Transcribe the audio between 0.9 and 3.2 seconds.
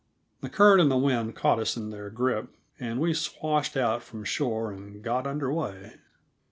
wind caught us in their grip, and we